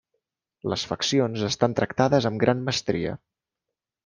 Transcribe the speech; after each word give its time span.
Les 0.71 0.85
faccions 0.91 1.43
estan 1.49 1.75
tractades 1.81 2.29
amb 2.31 2.43
gran 2.45 2.65
mestria. 2.71 3.15